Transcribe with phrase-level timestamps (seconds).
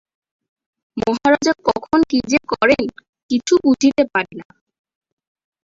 [0.97, 2.83] মহারাজা কখন কি যে করেন,
[3.29, 4.47] কিছু বুঝিতে পারি না।